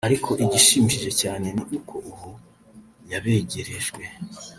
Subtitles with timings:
[0.07, 2.29] ariko igishimishije cyane ni uko ubu
[3.11, 4.03] yabegerejwe